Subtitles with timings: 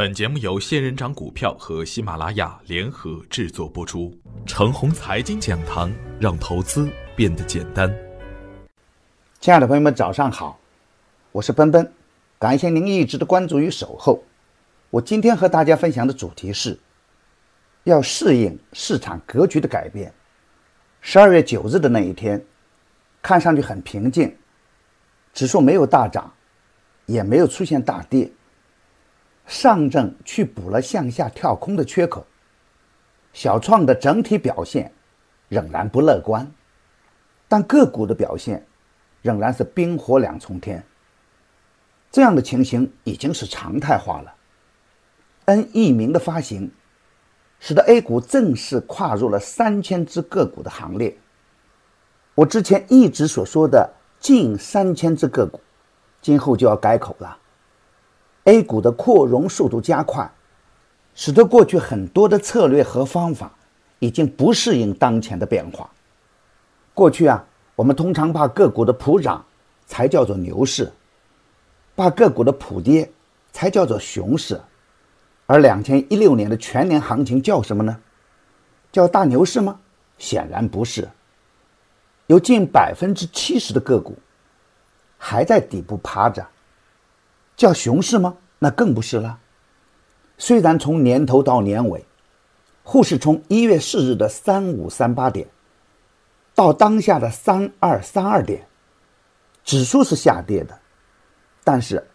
[0.00, 4.10] 本节目由仙人掌股票和喜马拉雅联合制作播出。
[4.46, 7.94] 程红财经讲堂，让投资变得简单。
[9.40, 10.58] 亲爱的朋友们，早上好，
[11.32, 11.92] 我是奔奔，
[12.38, 14.24] 感谢您一直的关注与守候。
[14.88, 16.78] 我今天和大家分享的主题是，
[17.84, 20.10] 要适应市场格局的改变。
[21.02, 22.42] 十二月九日的那一天，
[23.20, 24.34] 看上去很平静，
[25.34, 26.32] 指数没有大涨，
[27.04, 28.32] 也没有出现大跌。
[29.50, 32.24] 上证去补了向下跳空的缺口，
[33.32, 34.92] 小创的整体表现
[35.48, 36.48] 仍然不乐观，
[37.48, 38.64] 但个股的表现
[39.22, 40.80] 仍然是冰火两重天。
[42.12, 44.32] 这样的情形已经是常态化了。
[45.46, 46.70] N 易名的发行，
[47.58, 51.18] 使得 A 股正式跨入了三千只个股的行列。
[52.36, 55.60] 我之前一直所说的近三千只个股，
[56.22, 57.36] 今后就要改口了。
[58.50, 60.28] A 股的扩容速度加快，
[61.14, 63.52] 使得过去很多的策略和方法
[64.00, 65.88] 已经不适应当前的变化。
[66.92, 67.44] 过去啊，
[67.76, 69.44] 我们通常把个股的普涨
[69.86, 70.90] 才叫做牛市，
[71.94, 73.08] 把个股的普跌
[73.52, 74.60] 才叫做熊市。
[75.46, 77.96] 而两千一六年的全年行情叫什么呢？
[78.90, 79.78] 叫大牛市吗？
[80.18, 81.08] 显然不是。
[82.26, 84.18] 有近百分之七十的个股
[85.18, 86.44] 还在底部趴着。
[87.60, 88.38] 叫熊市吗？
[88.60, 89.38] 那更不是了。
[90.38, 92.06] 虽然从年头到年尾，
[92.82, 95.46] 沪市从一月四日的三五三八点，
[96.54, 98.66] 到当下的三二三二点，
[99.62, 100.80] 指数是下跌的，
[101.62, 102.08] 但是，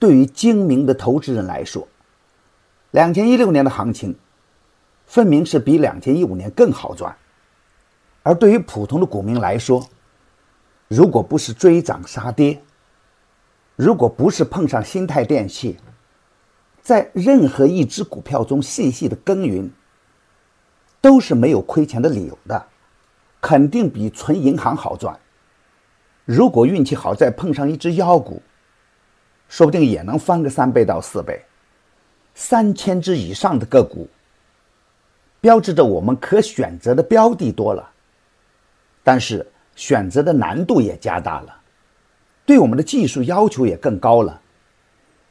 [0.00, 1.86] 对于精明的投资人来说，
[2.90, 4.18] 两千一六年的行情，
[5.06, 7.16] 分明是比两千一五年更好赚。
[8.24, 9.88] 而对于普通的股民来说，
[10.88, 12.60] 如果不是追涨杀跌，
[13.76, 15.76] 如果不是碰上新泰电器，
[16.80, 19.70] 在任何一只股票中细细的耕耘，
[21.00, 22.66] 都是没有亏钱的理由的，
[23.40, 25.14] 肯定比存银行好赚。
[26.24, 28.40] 如果运气好，再碰上一只妖股，
[29.48, 31.44] 说不定也能翻个三倍到四倍。
[32.34, 34.08] 三千只以上的个股，
[35.40, 37.90] 标志着我们可选择的标的多了，
[39.04, 41.60] 但是选择的难度也加大了。
[42.46, 44.40] 对我们的技术要求也更高了，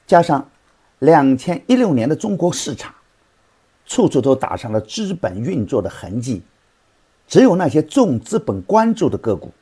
[0.05, 0.47] 加上
[0.99, 2.93] 两千一六年的中国市场，
[3.85, 6.43] 处处都打上了资本运作的痕迹，
[7.25, 9.53] 只有那些重资本关注的个股，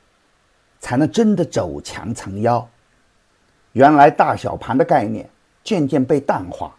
[0.80, 2.68] 才能真的走强成妖。
[3.74, 5.30] 原来大小盘的概念
[5.64, 6.76] 渐渐被淡化，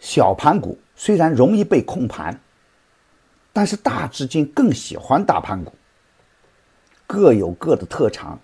[0.00, 2.36] 小盘股虽然容易被控盘，
[3.52, 5.72] 但是大资金更喜欢大盘股，
[7.06, 8.36] 各有各的特长。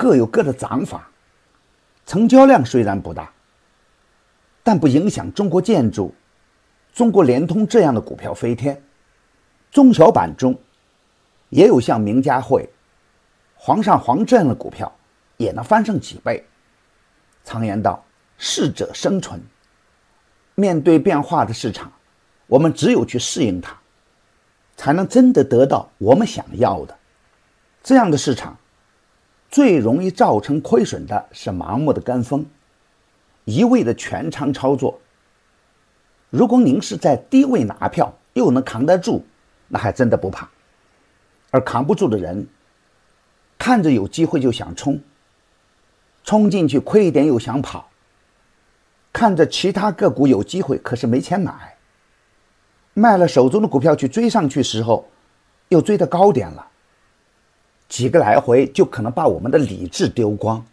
[0.00, 1.10] 各有各的涨法，
[2.06, 3.30] 成交量虽然不大，
[4.62, 6.14] 但不影响中国建筑、
[6.94, 8.82] 中国联通这样的股票飞天。
[9.70, 10.58] 中小板中，
[11.50, 12.66] 也有像名家汇、
[13.54, 14.90] 煌上煌这样的股票，
[15.36, 16.42] 也能翻上几倍。
[17.44, 18.02] 常言道，
[18.38, 19.38] 适者生存。
[20.54, 21.92] 面对变化的市场，
[22.46, 23.76] 我们只有去适应它，
[24.78, 26.96] 才能真的得到我们想要的。
[27.82, 28.56] 这样的市场。
[29.50, 32.46] 最容易造成亏损的是盲目的跟风，
[33.44, 35.00] 一味的全仓操作。
[36.30, 39.24] 如果您是在低位拿票，又能扛得住，
[39.66, 40.48] 那还真的不怕。
[41.50, 42.46] 而扛不住的人，
[43.58, 45.00] 看着有机会就想冲，
[46.22, 47.90] 冲进去亏一点又想跑，
[49.12, 51.76] 看着其他个股有机会，可是没钱买，
[52.94, 55.08] 卖了手中的股票去追上去时候，
[55.70, 56.68] 又追到高点了。
[57.90, 60.64] 几个来回就可能把我们的理智丢光，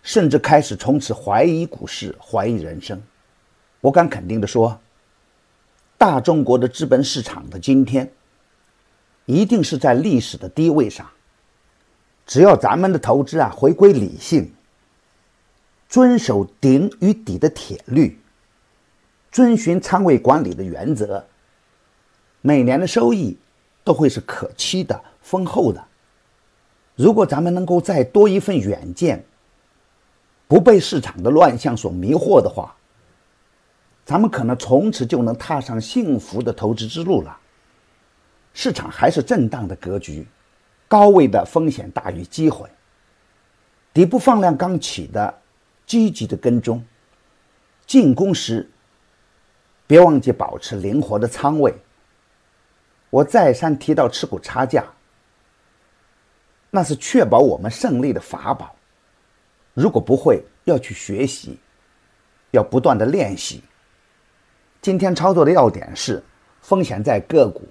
[0.00, 3.02] 甚至开始从此怀疑股市、怀疑人生。
[3.80, 4.80] 我敢肯定的说，
[5.98, 8.08] 大中国的资本市场的今天，
[9.26, 11.04] 一定是在历史的低位上。
[12.24, 14.52] 只要咱们的投资啊回归理性，
[15.88, 18.16] 遵守顶与底的铁律，
[19.32, 21.26] 遵循仓位管理的原则，
[22.40, 23.36] 每年的收益
[23.82, 25.84] 都会是可期的、丰厚的。
[26.96, 29.24] 如果咱们能够再多一份远见，
[30.46, 32.76] 不被市场的乱象所迷惑的话，
[34.04, 37.36] 咱们可能从此就能踏上幸福的投资之路了。
[38.52, 40.24] 市场还是震荡的格局，
[40.86, 42.68] 高位的风险大于机会，
[43.92, 45.34] 底部放量刚起的，
[45.86, 46.84] 积极的跟踪，
[47.86, 48.70] 进攻时
[49.88, 51.74] 别忘记保持灵活的仓位。
[53.10, 54.84] 我再三提到持股差价。
[56.74, 58.74] 那是确保我们胜利的法宝。
[59.74, 61.56] 如果不会，要去学习，
[62.50, 63.62] 要不断的练习。
[64.82, 66.20] 今天操作的要点是：
[66.62, 67.62] 风险在个股，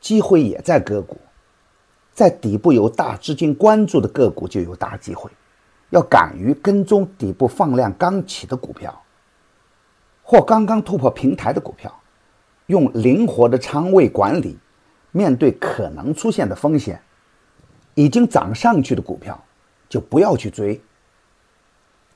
[0.00, 1.16] 机会也在个股。
[2.12, 5.30] 在底部有大资金关注的个股就有大机会，
[5.90, 9.00] 要敢于跟踪底部放量刚起的股票，
[10.20, 11.96] 或刚刚突破平台的股票，
[12.66, 14.58] 用灵活的仓位管理，
[15.12, 17.00] 面对可能出现的风险。
[17.94, 19.42] 已经涨上去的股票
[19.88, 20.80] 就不要去追。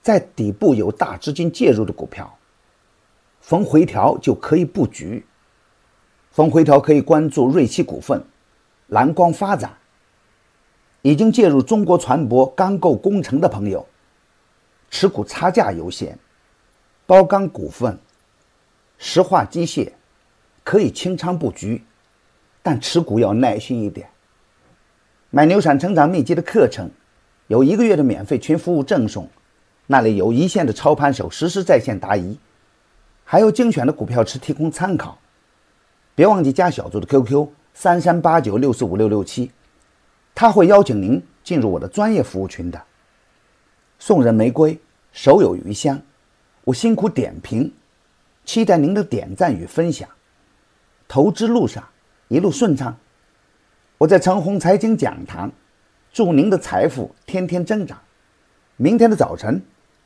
[0.02, 2.38] 在底部有大资金介入的股票，
[3.40, 5.26] 逢回调就可以布局。
[6.30, 8.24] 逢回调可以关注瑞奇股份、
[8.88, 9.76] 蓝光发展。
[11.02, 13.86] 已经介入中国船舶钢构工程的朋友，
[14.90, 16.18] 持股差价优先。
[17.06, 17.98] 包钢股份、
[18.98, 19.92] 石化机械
[20.64, 21.84] 可以清仓布局，
[22.62, 24.10] 但持股要耐心一点。
[25.30, 26.88] 买牛产成长秘籍的课程，
[27.48, 29.28] 有一个月的免费群服务赠送，
[29.88, 32.38] 那里有一线的操盘手实时在线答疑，
[33.24, 35.18] 还有精选的股票池提供参考。
[36.14, 39.50] 别忘记加小组的 QQ 三三八九六四五六六七，
[40.34, 42.80] 他会邀请您进入我的专业服务群的。
[43.98, 44.78] 送人玫瑰，
[45.12, 46.00] 手有余香。
[46.64, 47.72] 我辛苦点评，
[48.44, 50.08] 期待您的点赞与分享。
[51.08, 51.84] 投资路上
[52.28, 52.96] 一路顺畅。
[53.98, 55.50] 我在长虹财经讲堂，
[56.12, 57.98] 祝您的财富天天增长。
[58.76, 59.62] 明天的早晨，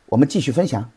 [0.07, 0.89] 我们继续分享。